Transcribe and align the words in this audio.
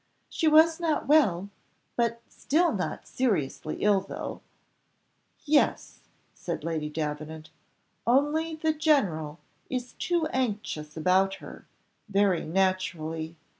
"She 0.29 0.47
was 0.47 0.79
not 0.79 1.05
well, 1.05 1.51
but 1.95 2.21
still 2.27 2.71
not 2.73 3.07
seriously 3.07 3.83
ill, 3.83 4.01
though" 4.01 4.41
"Yes," 5.45 5.99
said 6.33 6.63
Lady 6.63 6.89
Davenant; 6.89 7.51
"only 8.07 8.55
the 8.55 8.73
general 8.73 9.37
is 9.69 9.93
too 9.93 10.25
anxious 10.33 10.97
about 10.97 11.35
her 11.35 11.67
very 12.09 12.43
naturally. 12.47 13.35